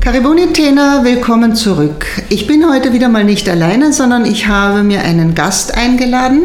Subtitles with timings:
[0.00, 2.06] Karibuni Tena, willkommen zurück.
[2.30, 6.44] Ich bin heute wieder mal nicht alleine, sondern ich habe mir einen Gast eingeladen,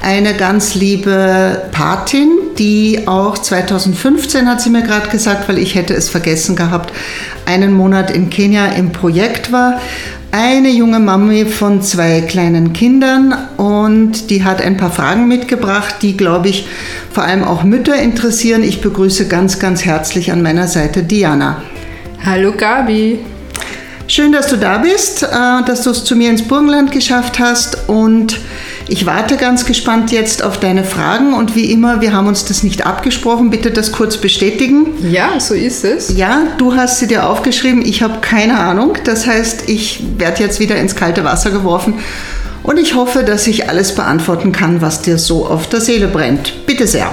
[0.00, 5.92] eine ganz liebe Patin, die auch 2015, hat sie mir gerade gesagt, weil ich hätte
[5.92, 6.94] es vergessen gehabt,
[7.44, 9.82] einen Monat in Kenia im Projekt war.
[10.32, 16.16] Eine junge Mami von zwei kleinen Kindern und die hat ein paar Fragen mitgebracht, die,
[16.16, 16.66] glaube ich,
[17.12, 18.62] vor allem auch Mütter interessieren.
[18.62, 21.62] Ich begrüße ganz, ganz herzlich an meiner Seite Diana.
[22.26, 23.18] Hallo Gabi.
[24.06, 25.26] Schön, dass du da bist, äh,
[25.66, 28.40] dass du es zu mir ins Burgenland geschafft hast und
[28.88, 32.62] ich warte ganz gespannt jetzt auf deine Fragen und wie immer, wir haben uns das
[32.62, 33.50] nicht abgesprochen.
[33.50, 34.86] Bitte das kurz bestätigen.
[35.10, 36.16] Ja, so ist es.
[36.16, 37.84] Ja, du hast sie dir aufgeschrieben.
[37.84, 38.96] Ich habe keine Ahnung.
[39.04, 41.94] Das heißt, ich werde jetzt wieder ins kalte Wasser geworfen
[42.62, 46.66] und ich hoffe, dass ich alles beantworten kann, was dir so auf der Seele brennt.
[46.66, 47.12] Bitte sehr.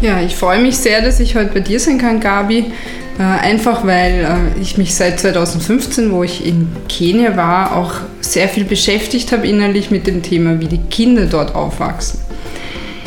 [0.00, 2.72] Ja, ich freue mich sehr, dass ich heute bei dir sein kann, Gabi.
[3.18, 4.24] Äh, einfach weil
[4.56, 9.46] äh, ich mich seit 2015, wo ich in Kenia war, auch sehr viel beschäftigt habe
[9.46, 12.20] innerlich mit dem Thema, wie die Kinder dort aufwachsen.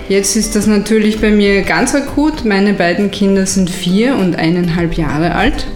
[0.07, 2.45] Jetzt ist das natürlich bei mir ganz akut.
[2.45, 5.67] Meine beiden Kinder sind vier und eineinhalb Jahre alt.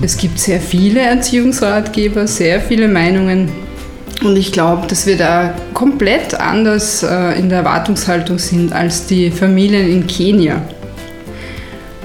[0.00, 3.50] Es gibt sehr viele Erziehungsratgeber, sehr viele Meinungen.
[4.22, 9.32] Und ich glaube, dass wir da komplett anders äh, in der Erwartungshaltung sind als die
[9.32, 10.62] Familien in Kenia.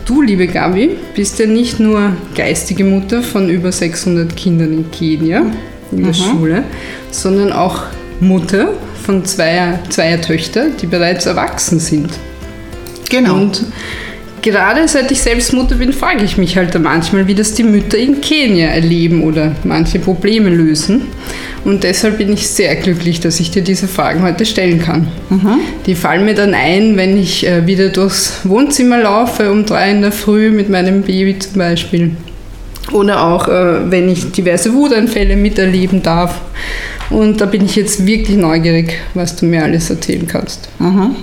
[0.06, 5.44] Du, liebe Gabi, bist ja nicht nur geistige Mutter von über 600 Kindern in Kenia
[5.92, 6.14] in der mhm.
[6.14, 6.64] Schule,
[7.12, 7.84] sondern auch
[8.20, 12.10] Mutter von zweier, zweier Töchter, die bereits erwachsen sind.
[13.10, 13.36] Genau.
[13.36, 13.66] Und
[14.42, 17.98] gerade seit ich selbst Mutter bin, frage ich mich halt manchmal, wie das die Mütter
[17.98, 21.04] in Kenia erleben oder manche Probleme lösen.
[21.64, 25.08] Und deshalb bin ich sehr glücklich, dass ich dir diese Fragen heute stellen kann.
[25.30, 25.60] Mhm.
[25.86, 30.02] Die fallen mir dann ein, wenn ich äh, wieder durchs Wohnzimmer laufe um drei in
[30.02, 32.16] der Früh mit meinem Baby zum Beispiel.
[32.92, 36.42] Oder auch, äh, wenn ich diverse Wutanfälle miterleben darf.
[37.12, 40.70] Und da bin ich jetzt wirklich neugierig, was du mir alles erzählen kannst.
[40.80, 41.16] Mhm.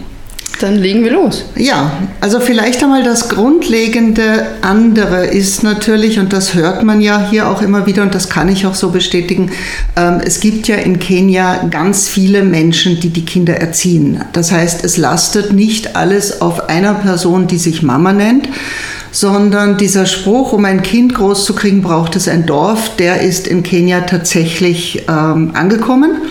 [0.60, 1.44] Dann legen wir los.
[1.54, 7.48] Ja, also vielleicht einmal das grundlegende andere ist natürlich, und das hört man ja hier
[7.48, 9.52] auch immer wieder, und das kann ich auch so bestätigen,
[9.94, 14.24] ähm, es gibt ja in Kenia ganz viele Menschen, die die Kinder erziehen.
[14.32, 18.48] Das heißt, es lastet nicht alles auf einer Person, die sich Mama nennt,
[19.12, 24.00] sondern dieser Spruch, um ein Kind großzukriegen, braucht es ein Dorf, der ist in Kenia
[24.00, 26.22] tatsächlich ähm, angekommen.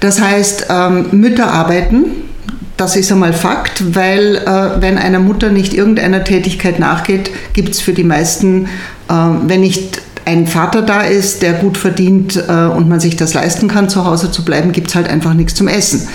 [0.00, 2.06] Das heißt, ähm, Mütter arbeiten,
[2.80, 7.80] das ist einmal Fakt, weil äh, wenn eine Mutter nicht irgendeiner Tätigkeit nachgeht, gibt es
[7.82, 8.64] für die meisten,
[9.08, 13.34] äh, wenn nicht ein Vater da ist, der gut verdient äh, und man sich das
[13.34, 16.06] leisten kann, zu Hause zu bleiben, gibt es halt einfach nichts zum Essen.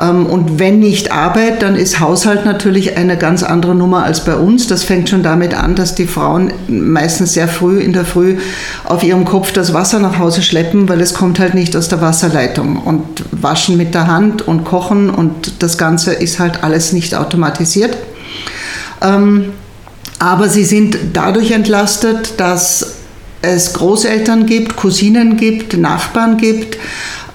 [0.00, 4.36] Ähm, und wenn nicht Arbeit, dann ist Haushalt natürlich eine ganz andere Nummer als bei
[4.36, 4.66] uns.
[4.66, 8.36] Das fängt schon damit an, dass die Frauen meistens sehr früh in der Früh
[8.84, 12.02] auf ihrem Kopf das Wasser nach Hause schleppen, weil es kommt halt nicht aus der
[12.02, 12.76] Wasserleitung.
[12.76, 17.96] Und waschen mit der Hand und kochen und das Ganze ist halt alles nicht automatisiert.
[19.00, 19.52] Ähm,
[20.18, 22.93] aber sie sind dadurch entlastet, dass
[23.44, 26.78] es Großeltern gibt, Cousinen gibt, Nachbarn gibt,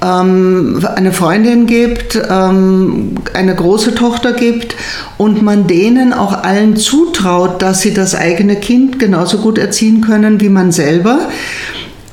[0.01, 4.75] ähm, eine Freundin gibt, ähm, eine große Tochter gibt
[5.17, 10.39] und man denen auch allen zutraut, dass sie das eigene Kind genauso gut erziehen können
[10.39, 11.19] wie man selber.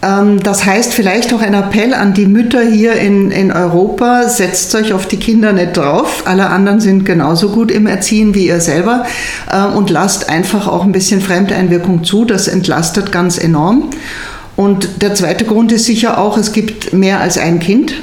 [0.06, 4.74] Ähm, das heißt vielleicht auch ein Appell an die Mütter hier in, in Europa, setzt
[4.74, 6.22] euch auf die Kinder nicht drauf.
[6.26, 9.06] Alle anderen sind genauso gut im Erziehen wie ihr selber
[9.50, 12.24] äh, und lasst einfach auch ein bisschen Fremdeinwirkung zu.
[12.24, 13.90] Das entlastet ganz enorm.
[14.54, 17.94] Und der zweite Grund ist sicher auch, es gibt mehr als ein Kind.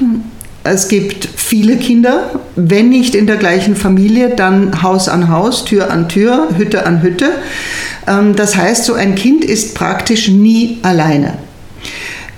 [0.64, 5.92] Es gibt viele Kinder, wenn nicht in der gleichen Familie, dann Haus an Haus, Tür
[5.92, 7.32] an Tür, Hütte an Hütte.
[8.08, 11.34] Ähm, das heißt, so ein Kind ist praktisch nie alleine.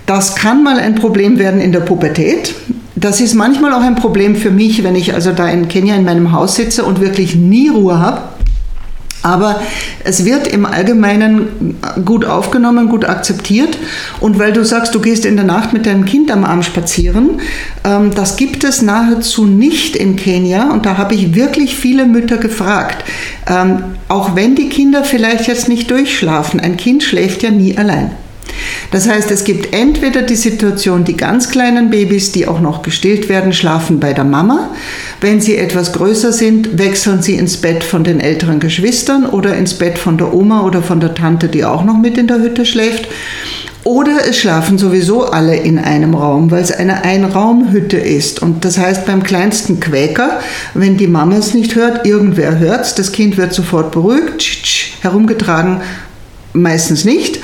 [0.06, 2.54] Das kann mal ein Problem werden in der Pubertät.
[2.96, 6.06] Das ist manchmal auch ein Problem für mich, wenn ich also da in Kenia in
[6.06, 8.22] meinem Haus sitze und wirklich nie Ruhe habe.
[9.26, 9.60] Aber
[10.04, 13.76] es wird im Allgemeinen gut aufgenommen, gut akzeptiert.
[14.20, 17.42] Und weil du sagst, du gehst in der Nacht mit deinem Kind am Arm spazieren,
[17.84, 20.72] ähm, das gibt es nahezu nicht in Kenia.
[20.72, 23.04] Und da habe ich wirklich viele Mütter gefragt.
[23.48, 23.80] Ähm,
[24.10, 28.12] auch wenn die Kinder vielleicht jetzt nicht durchschlafen, ein Kind schläft ja nie allein.
[28.92, 33.30] Das heißt, es gibt entweder die Situation, die ganz kleinen Babys, die auch noch gestillt
[33.30, 34.72] werden, schlafen bei der Mama.
[35.22, 39.74] Wenn sie etwas größer sind, wechseln sie ins Bett von den älteren Geschwistern oder ins
[39.74, 42.66] Bett von der Oma oder von der Tante, die auch noch mit in der Hütte
[42.66, 43.08] schläft.
[43.86, 48.42] Oder es schlafen sowieso alle in einem Raum, weil es eine Einraumhütte ist.
[48.42, 50.40] Und das heißt, beim kleinsten Quäker,
[50.74, 54.44] wenn die Mama es nicht hört, irgendwer hört es, das Kind wird sofort beruhigt,
[55.02, 55.82] herumgetragen,
[56.54, 57.40] meistens nicht.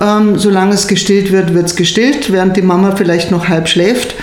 [0.00, 4.14] Ähm, solange es gestillt wird, wird es gestillt, während die Mama vielleicht noch halb schläft.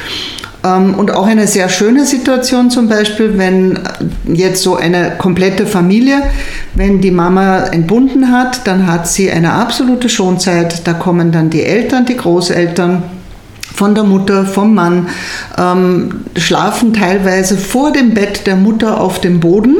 [0.63, 3.79] Ähm, und auch eine sehr schöne Situation zum Beispiel, wenn
[4.25, 6.21] jetzt so eine komplette Familie,
[6.75, 10.87] wenn die Mama entbunden hat, dann hat sie eine absolute Schonzeit.
[10.87, 13.03] Da kommen dann die Eltern, die Großeltern,
[13.73, 15.07] von der Mutter, vom Mann,
[15.57, 19.77] ähm, schlafen teilweise vor dem Bett der Mutter auf dem Boden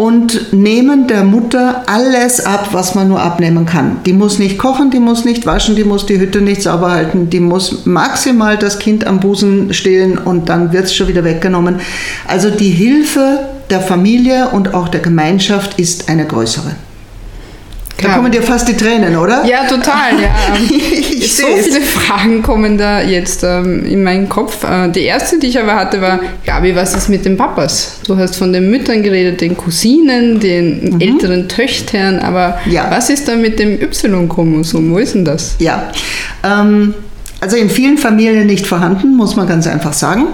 [0.00, 3.98] und nehmen der Mutter alles ab, was man nur abnehmen kann.
[4.06, 7.28] Die muss nicht kochen, die muss nicht waschen, die muss die Hütte nicht sauber halten,
[7.28, 11.80] die muss maximal das Kind am Busen stillen und dann wird es schon wieder weggenommen.
[12.26, 16.70] Also die Hilfe der Familie und auch der Gemeinschaft ist eine größere.
[18.00, 18.14] Da ja.
[18.14, 19.44] kommen dir fast die Tränen, oder?
[19.44, 20.20] Ja, total.
[20.20, 20.28] Ja.
[21.26, 24.64] so viele Fragen kommen da jetzt ähm, in meinen Kopf.
[24.64, 28.00] Äh, die erste, die ich aber hatte, war, Gabi, was ist mit den Papas?
[28.06, 31.00] Du hast von den Müttern geredet, den Cousinen, den mhm.
[31.00, 32.86] älteren Töchtern, aber ja.
[32.90, 34.92] was ist da mit dem Y-Chromosom?
[34.92, 35.56] Wo ist denn das?
[35.58, 35.90] Ja,
[36.42, 36.94] ähm,
[37.40, 40.26] also in vielen Familien nicht vorhanden, muss man ganz einfach sagen.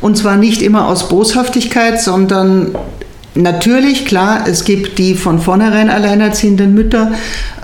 [0.00, 2.74] Und zwar nicht immer aus Boshaftigkeit, sondern
[3.36, 7.12] Natürlich, klar, es gibt die von vornherein alleinerziehenden Mütter.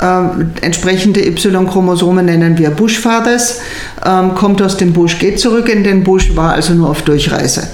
[0.02, 3.61] Ähm, entsprechende Y-Chromosome nennen wir Bushfathers.
[4.05, 7.69] Ähm, kommt aus dem Busch, geht zurück in den Busch, war also nur auf Durchreise.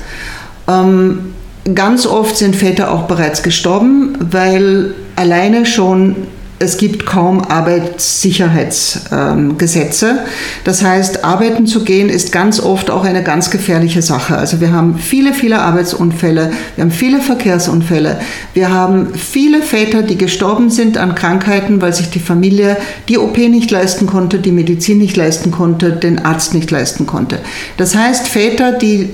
[0.69, 1.33] Ähm,
[1.75, 6.17] ganz oft sind Väter auch bereits gestorben, weil alleine schon
[6.59, 10.21] es gibt kaum Arbeitssicherheitsgesetze.
[10.65, 14.39] Das heißt, arbeiten zu gehen ist ganz oft auch eine ganz gefährliche Sache.
[14.39, 18.19] Also wir haben viele, viele Arbeitsunfälle, wir haben viele Verkehrsunfälle,
[18.55, 23.37] wir haben viele Väter, die gestorben sind an Krankheiten, weil sich die Familie die OP
[23.37, 27.39] nicht leisten konnte, die Medizin nicht leisten konnte, den Arzt nicht leisten konnte.
[27.77, 29.11] Das heißt, Väter, die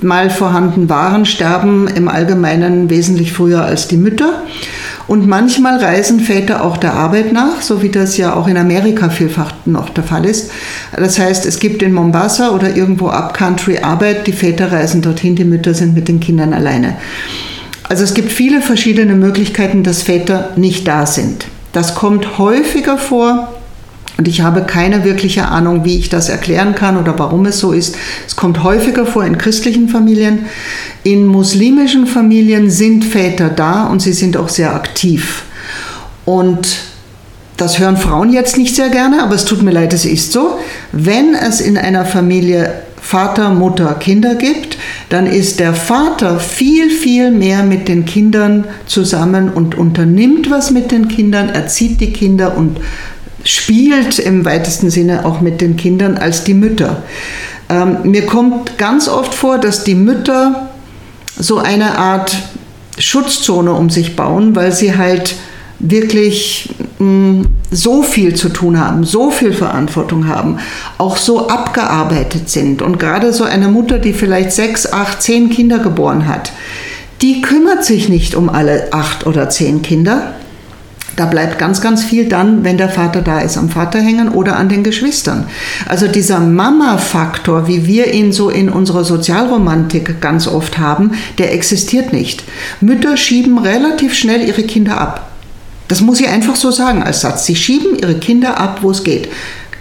[0.00, 4.44] mal vorhanden waren, sterben im Allgemeinen wesentlich früher als die Mütter.
[5.10, 9.08] Und manchmal reisen Väter auch der Arbeit nach, so wie das ja auch in Amerika
[9.08, 10.52] vielfach noch der Fall ist.
[10.96, 15.44] Das heißt, es gibt in Mombasa oder irgendwo Upcountry Arbeit, die Väter reisen dorthin, die
[15.44, 16.94] Mütter sind mit den Kindern alleine.
[17.88, 21.46] Also es gibt viele verschiedene Möglichkeiten, dass Väter nicht da sind.
[21.72, 23.52] Das kommt häufiger vor,
[24.20, 27.72] und ich habe keine wirkliche Ahnung, wie ich das erklären kann oder warum es so
[27.72, 27.96] ist.
[28.26, 30.40] Es kommt häufiger vor in christlichen Familien.
[31.04, 35.44] In muslimischen Familien sind Väter da und sie sind auch sehr aktiv.
[36.26, 36.80] Und
[37.56, 40.58] das hören Frauen jetzt nicht sehr gerne, aber es tut mir leid, es ist so.
[40.92, 44.76] Wenn es in einer Familie Vater, Mutter, Kinder gibt,
[45.08, 50.90] dann ist der Vater viel, viel mehr mit den Kindern zusammen und unternimmt was mit
[50.90, 52.78] den Kindern, erzieht die Kinder und
[53.44, 57.02] spielt im weitesten Sinne auch mit den Kindern als die Mütter.
[57.68, 60.70] Ähm, mir kommt ganz oft vor, dass die Mütter
[61.38, 62.36] so eine Art
[62.98, 65.36] Schutzzone um sich bauen, weil sie halt
[65.78, 70.58] wirklich mh, mm, so viel zu tun haben, so viel Verantwortung haben,
[70.98, 72.82] auch so abgearbeitet sind.
[72.82, 76.52] Und gerade so eine Mutter, die vielleicht sechs, acht, zehn Kinder geboren hat,
[77.22, 80.34] die kümmert sich nicht um alle acht oder zehn Kinder,
[81.20, 84.56] da bleibt ganz, ganz viel dann, wenn der Vater da ist, am Vater hängen oder
[84.56, 85.46] an den Geschwistern.
[85.86, 92.14] Also dieser Mama-Faktor, wie wir ihn so in unserer Sozialromantik ganz oft haben, der existiert
[92.14, 92.44] nicht.
[92.80, 95.30] Mütter schieben relativ schnell ihre Kinder ab.
[95.88, 97.44] Das muss ich einfach so sagen als Satz.
[97.44, 99.28] Sie schieben ihre Kinder ab, wo es geht.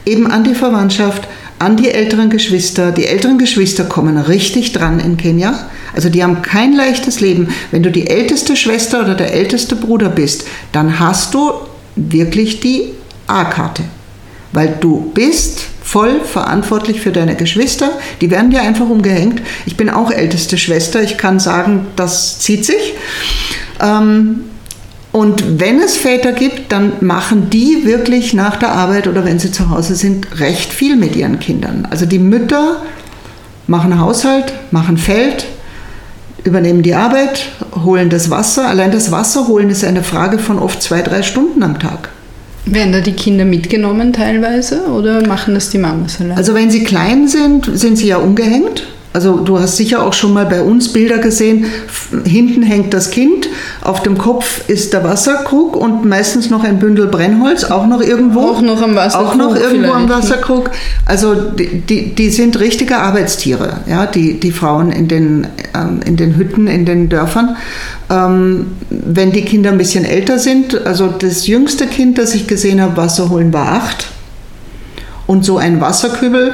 [0.06, 1.26] Eben an die Verwandtschaft,
[1.60, 2.92] an die älteren Geschwister.
[2.92, 5.68] Die älteren Geschwister kommen richtig dran in Kenia.
[5.94, 7.50] Also die haben kein leichtes Leben.
[7.72, 11.52] Wenn du die älteste Schwester oder der älteste Bruder bist, dann hast du
[11.96, 12.94] wirklich die
[13.28, 13.84] A-Karte.
[14.54, 17.92] Weil du bist voll verantwortlich für deine Geschwister.
[18.22, 19.42] Die werden dir einfach umgehängt.
[19.66, 21.04] Ich bin auch älteste Schwester.
[21.04, 22.94] Ich kann sagen, das zieht sich.
[23.82, 24.46] Ähm,
[25.12, 29.52] und wenn es Väter gibt, dann machen die wirklich nach der Arbeit oder wenn sie
[29.52, 31.88] zu Hause sind, recht viel mit ihren Kindern.
[31.90, 32.78] Also die Mütter
[33.66, 35.46] machen Haushalt, machen Feld,
[36.44, 37.50] übernehmen die Arbeit,
[37.84, 38.68] holen das Wasser.
[38.68, 42.10] Allein das Wasser holen ist eine Frage von oft zwei, drei Stunden am Tag.
[42.66, 46.38] Werden da die Kinder mitgenommen teilweise oder machen das die Mamas allein?
[46.38, 48.84] Also wenn sie klein sind, sind sie ja umgehängt.
[49.12, 51.66] Also du hast sicher auch schon mal bei uns Bilder gesehen.
[52.26, 53.50] Hinten hängt das Kind,
[53.82, 58.42] auf dem Kopf ist der Wasserkrug und meistens noch ein Bündel Brennholz, auch noch irgendwo.
[58.42, 59.32] Auch noch am Wasserkrug.
[59.32, 59.96] Auch noch irgendwo vielleicht.
[59.96, 60.70] am Wasserkrug.
[61.08, 66.16] Also die, die, die, sind richtige Arbeitstiere, ja, die, die Frauen in den, ähm, in
[66.16, 67.58] den Hütten, in den Dörfern.
[68.12, 72.80] Ähm, wenn die Kinder ein bisschen älter sind, also das jüngste Kind, das ich gesehen
[72.80, 74.08] habe, Wasser holen, war acht.
[75.26, 76.54] Und so ein Wasserkübel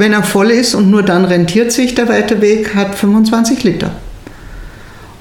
[0.00, 3.92] wenn er voll ist und nur dann rentiert sich der weite Weg, hat 25 Liter.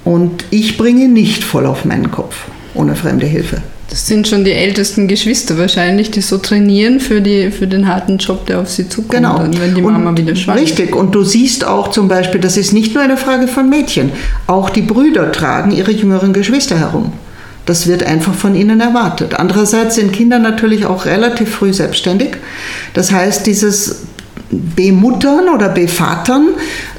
[0.03, 3.62] Und ich bringe nicht voll auf meinen Kopf, ohne fremde Hilfe.
[3.89, 8.18] Das sind schon die ältesten Geschwister wahrscheinlich, die so trainieren für, die, für den harten
[8.18, 9.38] Job, der auf sie zukommt, genau.
[9.38, 10.80] dann, wenn die Mama und wieder schwanger ist.
[10.80, 14.12] Richtig, und du siehst auch zum Beispiel, das ist nicht nur eine Frage von Mädchen,
[14.48, 17.13] auch die Brüder tragen ihre jüngeren Geschwister herum.
[17.65, 19.36] Das wird einfach von ihnen erwartet.
[19.36, 22.32] Andererseits sind Kinder natürlich auch relativ früh selbstständig.
[22.94, 24.08] Das heißt, dieses
[24.75, 26.50] Bemuttern oder Bevatern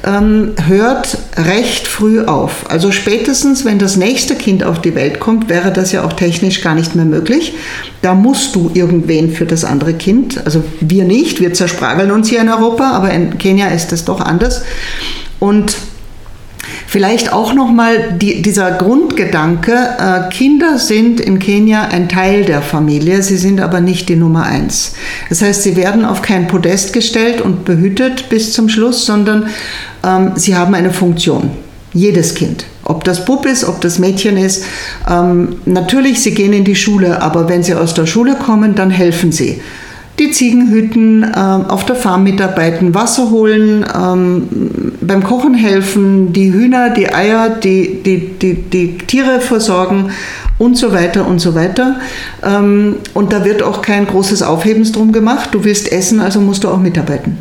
[0.05, 2.69] ähm, hört recht früh auf.
[2.69, 6.61] Also spätestens, wenn das nächste Kind auf die Welt kommt, wäre das ja auch technisch
[6.61, 7.53] gar nicht mehr möglich.
[8.01, 12.41] Da musst du irgendwen für das andere Kind, also wir nicht, wir zersprageln uns hier
[12.41, 14.63] in Europa, aber in Kenia ist es doch anders.
[15.39, 15.77] Und
[16.95, 23.21] Vielleicht auch nochmal die, dieser Grundgedanke, äh, Kinder sind in Kenia ein Teil der Familie,
[23.21, 24.93] sie sind aber nicht die Nummer eins.
[25.27, 29.47] Das heißt, sie werden auf kein Podest gestellt und behütet bis zum Schluss, sondern
[30.05, 31.51] ähm, sie haben eine Funktion.
[31.91, 32.65] Jedes Kind.
[32.85, 34.63] Ob das Bub ist, ob das Mädchen ist.
[35.05, 38.89] Ähm, natürlich, sie gehen in die Schule, aber wenn sie aus der Schule kommen, dann
[38.89, 39.59] helfen sie
[40.19, 44.47] die Ziegen hüten, äh, auf der Farm mitarbeiten, Wasser holen, ähm,
[45.01, 50.11] beim Kochen helfen, die Hühner, die Eier, die, die, die, die Tiere versorgen
[50.57, 51.99] und so weiter und so weiter.
[52.43, 55.49] Ähm, und da wird auch kein großes Aufhebens drum gemacht.
[55.51, 57.37] Du willst essen, also musst du auch mitarbeiten.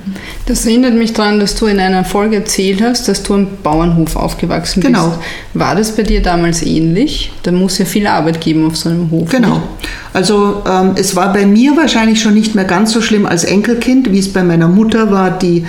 [0.46, 4.16] Das erinnert mich daran, dass du in einer Folge erzählt hast, dass du am Bauernhof
[4.16, 4.92] aufgewachsen bist.
[4.92, 5.18] Genau.
[5.54, 7.32] War das bei dir damals ähnlich?
[7.44, 9.30] Da muss ja viel Arbeit geben auf so einem Hof.
[9.30, 9.54] Genau.
[9.54, 9.62] Nicht?
[10.12, 14.10] Also ähm, es war bei mir wahrscheinlich schon nicht mehr ganz so schlimm als Enkelkind,
[14.10, 15.66] wie es bei meiner Mutter war, die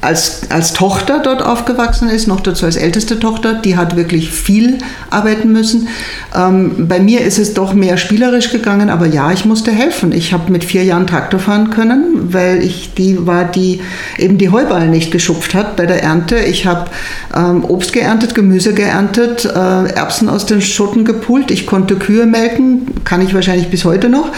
[0.00, 4.78] als, als Tochter dort aufgewachsen ist, noch dazu als älteste Tochter, die hat wirklich viel
[5.10, 5.88] arbeiten müssen.
[6.36, 10.12] Ähm, bei mir ist es doch mehr spielerisch gegangen, aber ja, ich musste helfen.
[10.12, 13.80] Ich habe mit vier Jahren Traktor fahren können, weil ich die war, die
[14.18, 16.36] eben die Heuballen nicht geschupft hat bei der Ernte.
[16.38, 16.88] Ich habe
[17.34, 21.50] ähm, Obst geerntet, Gemüse geerntet, äh, Erbsen aus den Schotten gepult.
[21.50, 24.30] Ich konnte Kühe melken, kann ich wahrscheinlich bis heute noch.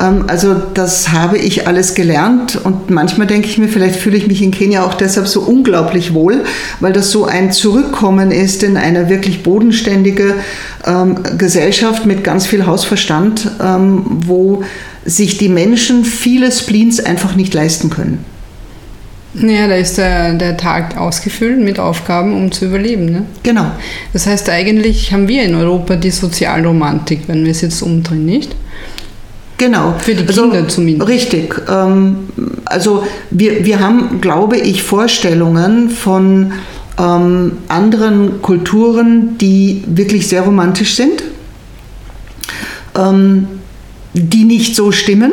[0.00, 4.26] Ähm, also das habe ich alles gelernt und manchmal denke ich mir, vielleicht fühle ich
[4.26, 6.44] mich in Kenia auch deshalb so unglaublich wohl,
[6.80, 10.36] weil das so ein Zurückkommen ist in eine wirklich bodenständige
[10.86, 14.64] ähm, Gesellschaft mit ganz viel Hausverstand, ähm, wo
[15.04, 18.24] sich die Menschen viele Spleens einfach nicht leisten können.
[19.34, 23.06] Ja, da ist der, der Tag ausgefüllt mit Aufgaben, um zu überleben.
[23.06, 23.26] Ne?
[23.42, 23.66] Genau.
[24.12, 28.54] Das heißt, eigentlich haben wir in Europa die Sozialromantik, wenn wir es jetzt umdrehen, nicht?
[29.64, 29.94] Genau.
[29.98, 31.08] Für die Kinder also, zumindest.
[31.08, 31.62] Richtig.
[31.70, 32.28] Ähm,
[32.66, 36.52] also wir, wir haben, glaube ich, Vorstellungen von
[36.98, 41.22] ähm, anderen Kulturen, die wirklich sehr romantisch sind,
[42.94, 43.46] ähm,
[44.12, 45.32] die nicht so stimmen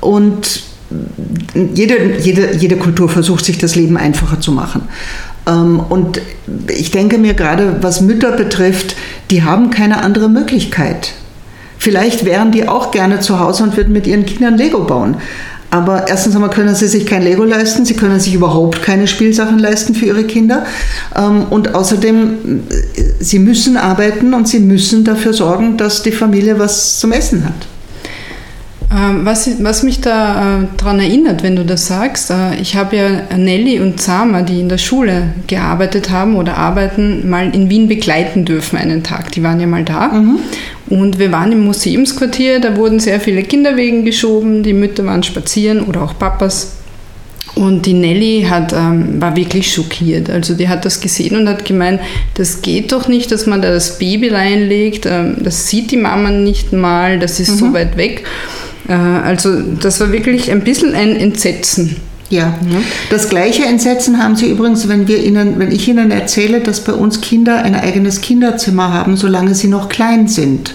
[0.00, 0.62] und
[1.74, 4.82] jede, jede, jede Kultur versucht sich das Leben einfacher zu machen.
[5.48, 6.20] Ähm, und
[6.68, 8.94] ich denke mir gerade, was Mütter betrifft,
[9.32, 11.14] die haben keine andere Möglichkeit.
[11.84, 15.18] Vielleicht wären die auch gerne zu Hause und würden mit ihren Kindern Lego bauen.
[15.70, 19.58] Aber erstens einmal können sie sich kein Lego leisten, sie können sich überhaupt keine Spielsachen
[19.58, 20.64] leisten für ihre Kinder.
[21.14, 26.58] Ähm, und außerdem, äh, sie müssen arbeiten und sie müssen dafür sorgen, dass die Familie
[26.58, 27.66] was zum Essen hat.
[28.90, 32.96] Ähm, was, was mich da äh, daran erinnert, wenn du das sagst, äh, ich habe
[32.96, 37.88] ja Nelly und Zama, die in der Schule gearbeitet haben oder arbeiten, mal in Wien
[37.88, 39.32] begleiten dürfen einen Tag.
[39.32, 40.08] Die waren ja mal da.
[40.08, 40.38] Mhm.
[40.88, 45.84] Und wir waren im Museumsquartier, da wurden sehr viele Kinderwegen geschoben, die Mütter waren spazieren
[45.84, 46.76] oder auch Papas.
[47.54, 50.28] Und die Nelly hat, ähm, war wirklich schockiert.
[50.28, 52.00] Also die hat das gesehen und hat gemeint,
[52.34, 55.06] das geht doch nicht, dass man da das Baby reinlegt.
[55.06, 57.58] Ähm, das sieht die Mama nicht mal, das ist mhm.
[57.58, 58.24] so weit weg.
[58.88, 61.96] Äh, also das war wirklich ein bisschen ein Entsetzen.
[62.30, 62.54] Ja.
[63.10, 66.92] das gleiche Entsetzen haben Sie übrigens, wenn, wir Ihnen, wenn ich Ihnen erzähle, dass bei
[66.92, 70.74] uns Kinder ein eigenes Kinderzimmer haben, solange sie noch klein sind.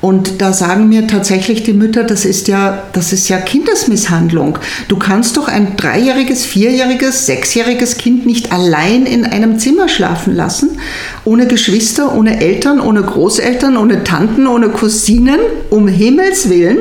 [0.00, 4.58] Und da sagen mir tatsächlich die Mütter, das ist ja, das ist ja Kindesmisshandlung.
[4.88, 10.78] Du kannst doch ein dreijähriges, vierjähriges, sechsjähriges Kind nicht allein in einem Zimmer schlafen lassen,
[11.24, 16.78] ohne Geschwister, ohne Eltern, ohne Großeltern, ohne Tanten, ohne Cousinen, um Himmels willen.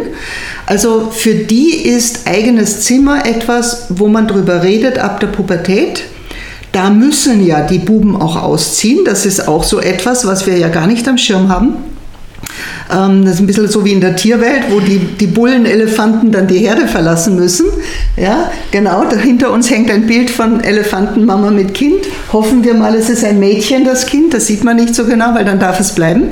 [0.66, 6.04] Also für die ist eigenes Zimmer etwas, wo man drüber redet ab der Pubertät.
[6.74, 9.06] Da müssen ja die Buben auch ausziehen.
[9.06, 11.95] Das ist auch so etwas, was wir ja gar nicht am Schirm haben.
[12.92, 16.48] Ähm, das ist ein bisschen so wie in der Tierwelt, wo die, die Bullenelefanten dann
[16.48, 17.68] die Herde verlassen müssen.
[18.18, 22.06] Ja, genau, hinter uns hängt ein Bild von Elefantenmama mit Kind.
[22.32, 24.34] Hoffen wir mal, es ist ein Mädchen, das Kind.
[24.34, 26.30] Das sieht man nicht so genau, weil dann darf es bleiben.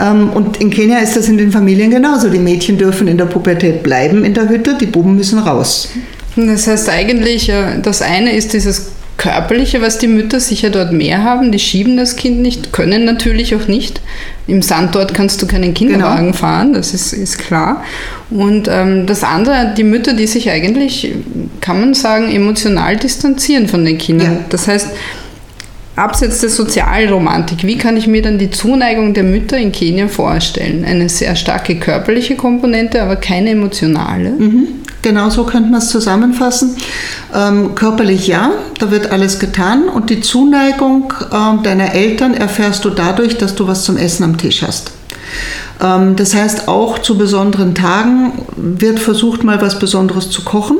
[0.00, 2.28] Ähm, und in Kenia ist das in den Familien genauso.
[2.28, 5.88] Die Mädchen dürfen in der Pubertät bleiben in der Hütte, die Buben müssen raus.
[6.36, 11.22] Das heißt eigentlich, äh, das eine ist dieses Körperliche, was die Mütter sicher dort mehr
[11.22, 11.52] haben.
[11.52, 14.00] Die schieben das Kind nicht, können natürlich auch nicht.
[14.46, 16.36] Im Sandort kannst du keinen Kinderwagen genau.
[16.36, 17.82] fahren, das ist, ist klar.
[18.30, 21.12] Und ähm, das andere, die Mütter, die sich eigentlich,
[21.60, 24.32] kann man sagen, emotional distanzieren von den Kindern.
[24.32, 24.44] Ja.
[24.50, 24.88] Das heißt,
[25.96, 30.84] Abseits der Sozialromantik, wie kann ich mir dann die Zuneigung der Mütter in Kenia vorstellen?
[30.84, 34.30] Eine sehr starke körperliche Komponente, aber keine emotionale.
[34.30, 34.66] Mhm.
[35.04, 36.76] Genau so könnte man es zusammenfassen.
[37.34, 42.90] Ähm, körperlich ja, da wird alles getan und die Zuneigung äh, deiner Eltern erfährst du
[42.90, 44.92] dadurch, dass du was zum Essen am Tisch hast.
[45.82, 50.78] Ähm, das heißt, auch zu besonderen Tagen wird versucht, mal was Besonderes zu kochen.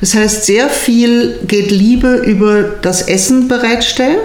[0.00, 4.18] Das heißt, sehr viel geht Liebe über das Essen bereitstellen.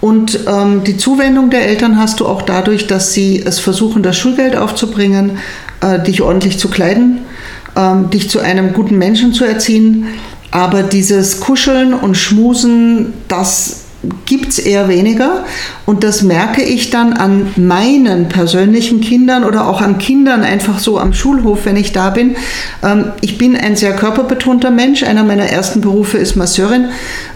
[0.00, 4.16] Und ähm, die Zuwendung der Eltern hast du auch dadurch, dass sie es versuchen, das
[4.16, 5.38] Schulgeld aufzubringen,
[5.80, 7.24] äh, dich ordentlich zu kleiden,
[7.74, 10.06] äh, dich zu einem guten Menschen zu erziehen.
[10.50, 13.84] Aber dieses Kuscheln und Schmusen, das
[14.26, 15.44] gibt es eher weniger.
[15.86, 20.98] Und das merke ich dann an meinen persönlichen Kindern oder auch an Kindern einfach so
[20.98, 22.36] am Schulhof, wenn ich da bin.
[22.82, 25.02] Ähm, ich bin ein sehr körperbetonter Mensch.
[25.02, 26.88] Einer meiner ersten Berufe ist Masseurin.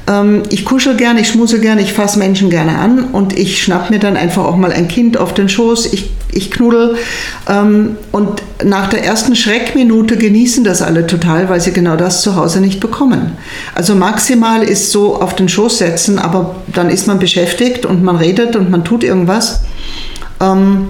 [0.09, 3.91] Ähm, ich kuschel gerne, ich schmuse gerne, ich fasse Menschen gerne an und ich schnapp
[3.91, 5.93] mir dann einfach auch mal ein Kind auf den Schoß.
[5.93, 6.97] Ich, ich knuddel.
[7.49, 12.35] Ähm, und nach der ersten Schreckminute genießen das alle total, weil sie genau das zu
[12.35, 13.33] Hause nicht bekommen.
[13.75, 18.17] Also maximal ist so auf den Schoß setzen, aber dann ist man beschäftigt und man
[18.17, 19.61] redet und man tut irgendwas.
[20.41, 20.89] Ähm,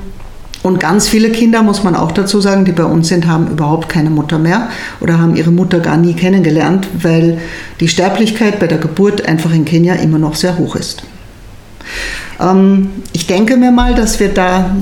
[0.69, 3.89] und ganz viele Kinder, muss man auch dazu sagen, die bei uns sind, haben überhaupt
[3.89, 4.69] keine Mutter mehr
[5.01, 7.39] oder haben ihre Mutter gar nie kennengelernt, weil
[7.81, 11.03] die Sterblichkeit bei der Geburt einfach in Kenia immer noch sehr hoch ist.
[12.39, 14.77] Ähm, ich denke mir mal, dass wir da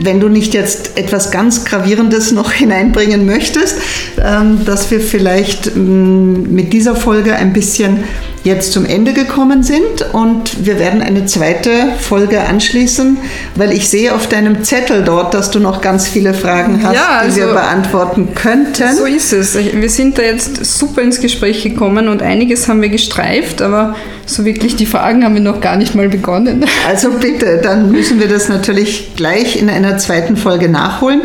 [0.00, 3.76] wenn du nicht jetzt etwas ganz Gravierendes noch hineinbringen möchtest,
[4.24, 8.04] ähm, dass wir vielleicht mm, mit dieser Folge ein bisschen
[8.44, 11.70] jetzt zum Ende gekommen sind und wir werden eine zweite
[12.00, 13.18] Folge anschließen,
[13.54, 17.08] weil ich sehe auf deinem Zettel dort, dass du noch ganz viele Fragen hast, ja,
[17.20, 18.96] also, die wir also beantworten könnten.
[18.96, 19.56] So ist es.
[19.56, 23.94] Wir sind da jetzt super ins Gespräch gekommen und einiges haben wir gestreift, aber
[24.26, 26.64] so wirklich die Fragen haben wir noch gar nicht mal begonnen.
[26.88, 31.22] Also bitte, dann müssen wir das natürlich gleich in einer zweiten Folge nachholen.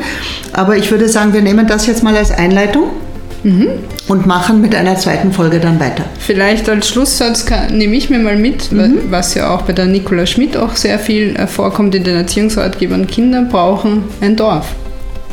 [0.53, 2.89] Aber ich würde sagen, wir nehmen das jetzt mal als Einleitung.
[3.43, 3.67] Mhm.
[4.07, 6.05] Und machen mit einer zweiten Folge dann weiter.
[6.19, 8.99] Vielleicht als Schlusssatz kann, nehme ich mir mal mit, mhm.
[9.09, 13.07] was ja auch bei der Nicola Schmidt auch sehr viel äh, vorkommt in den Erziehungsratgebern.
[13.07, 14.75] Kinder brauchen ein Dorf.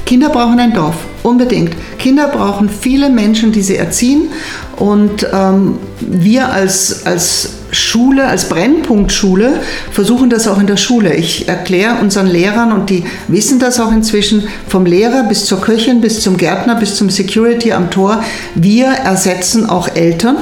[0.06, 1.74] Kinder brauchen ein Dorf, unbedingt.
[1.98, 4.28] Kinder brauchen viele Menschen, die sie erziehen.
[4.76, 11.14] Und ähm, wir als, als Schule, als Brennpunktschule, versuchen das auch in der Schule.
[11.14, 16.00] Ich erkläre unseren Lehrern, und die wissen das auch inzwischen, vom Lehrer bis zur Köchin,
[16.00, 18.22] bis zum Gärtner, bis zum Security am Tor,
[18.54, 20.36] wir ersetzen auch Eltern.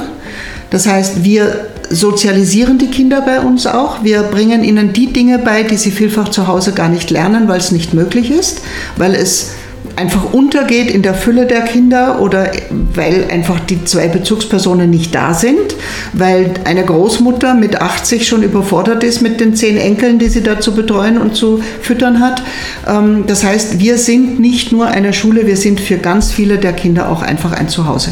[0.69, 4.03] Das heißt, wir sozialisieren die Kinder bei uns auch.
[4.03, 7.59] Wir bringen ihnen die Dinge bei, die sie vielfach zu Hause gar nicht lernen, weil
[7.59, 8.61] es nicht möglich ist,
[8.97, 9.51] weil es
[9.95, 12.51] einfach untergeht in der Fülle der Kinder oder
[12.93, 15.75] weil einfach die zwei Bezugspersonen nicht da sind,
[16.13, 20.59] weil eine Großmutter mit 80 schon überfordert ist mit den zehn Enkeln, die sie da
[20.59, 22.41] zu betreuen und zu füttern hat.
[22.87, 26.73] Ähm, das heißt, wir sind nicht nur eine Schule, wir sind für ganz viele der
[26.73, 28.11] Kinder auch einfach ein Zuhause.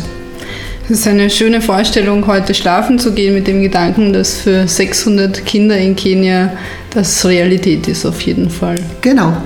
[0.91, 5.45] Es ist eine schöne Vorstellung, heute schlafen zu gehen mit dem Gedanken, dass für 600
[5.45, 6.51] Kinder in Kenia
[6.93, 8.75] das Realität ist auf jeden Fall.
[8.99, 9.37] Genau,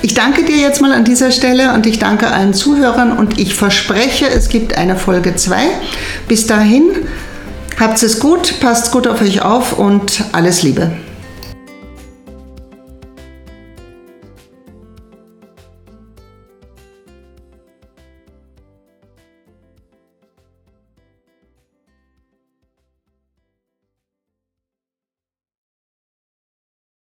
[0.00, 3.54] ich danke dir jetzt mal an dieser Stelle und ich danke allen Zuhörern und ich
[3.54, 5.54] verspreche, es gibt eine Folge 2.
[6.28, 6.92] Bis dahin,
[7.78, 10.92] habt es gut, passt gut auf euch auf und alles Liebe.